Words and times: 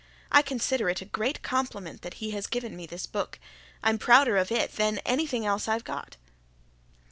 I 0.31 0.41
consider 0.41 0.89
it 0.89 1.01
a 1.01 1.05
great 1.05 1.43
compliment 1.43 2.01
that 2.01 2.15
he 2.15 2.31
has 2.31 2.47
given 2.47 2.75
me 2.75 2.87
this 2.87 3.05
book. 3.05 3.37
I'm 3.83 3.99
prouder 3.99 4.35
of 4.35 4.51
it 4.51 4.71
than 4.71 4.95
of 4.95 5.03
anything 5.05 5.45
else 5.45 5.67
I've 5.67 5.83
got." 5.83 6.17